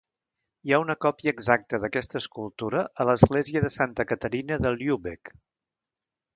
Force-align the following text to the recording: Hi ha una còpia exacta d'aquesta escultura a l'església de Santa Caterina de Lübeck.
Hi 0.69 0.71
ha 0.73 0.79
una 0.83 0.95
còpia 1.05 1.33
exacta 1.37 1.79
d'aquesta 1.83 2.17
escultura 2.21 2.83
a 3.05 3.09
l'església 3.11 3.63
de 3.69 3.73
Santa 3.77 4.09
Caterina 4.15 4.61
de 4.67 4.77
Lübeck. 4.81 5.35